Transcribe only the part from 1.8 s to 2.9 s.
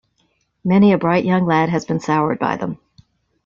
been soured by them.